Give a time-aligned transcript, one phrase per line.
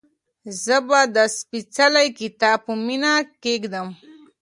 [0.63, 3.13] زه به دا سپېڅلی کتاب په مینه
[3.43, 3.87] کېږدم.